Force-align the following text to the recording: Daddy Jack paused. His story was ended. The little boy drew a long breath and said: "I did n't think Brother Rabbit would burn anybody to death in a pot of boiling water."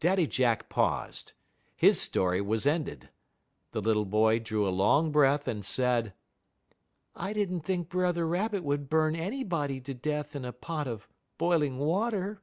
Daddy 0.00 0.26
Jack 0.26 0.68
paused. 0.68 1.34
His 1.76 2.00
story 2.00 2.40
was 2.40 2.66
ended. 2.66 3.10
The 3.70 3.80
little 3.80 4.04
boy 4.04 4.40
drew 4.40 4.66
a 4.66 4.74
long 4.74 5.12
breath 5.12 5.46
and 5.46 5.64
said: 5.64 6.14
"I 7.14 7.32
did 7.32 7.52
n't 7.52 7.64
think 7.64 7.88
Brother 7.88 8.26
Rabbit 8.26 8.64
would 8.64 8.90
burn 8.90 9.14
anybody 9.14 9.80
to 9.82 9.94
death 9.94 10.34
in 10.34 10.44
a 10.44 10.52
pot 10.52 10.88
of 10.88 11.06
boiling 11.38 11.78
water." 11.78 12.42